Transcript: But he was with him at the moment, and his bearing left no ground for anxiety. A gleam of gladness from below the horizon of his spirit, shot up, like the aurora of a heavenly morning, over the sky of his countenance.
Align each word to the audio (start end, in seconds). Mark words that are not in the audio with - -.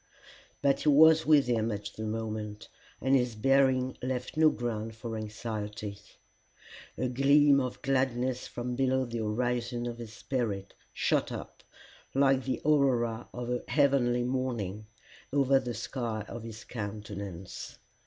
But 0.63 0.79
he 0.79 0.89
was 0.89 1.27
with 1.27 1.45
him 1.45 1.71
at 1.71 1.91
the 1.95 2.05
moment, 2.07 2.69
and 2.99 3.15
his 3.15 3.35
bearing 3.35 3.99
left 4.01 4.35
no 4.35 4.49
ground 4.49 4.95
for 4.95 5.15
anxiety. 5.15 5.99
A 6.97 7.07
gleam 7.07 7.59
of 7.59 7.83
gladness 7.83 8.47
from 8.47 8.75
below 8.75 9.05
the 9.05 9.19
horizon 9.19 9.85
of 9.85 9.99
his 9.99 10.11
spirit, 10.11 10.73
shot 10.91 11.31
up, 11.31 11.61
like 12.15 12.45
the 12.45 12.59
aurora 12.65 13.27
of 13.31 13.51
a 13.51 13.61
heavenly 13.67 14.23
morning, 14.23 14.87
over 15.31 15.59
the 15.59 15.75
sky 15.75 16.25
of 16.27 16.41
his 16.41 16.63
countenance. 16.63 17.77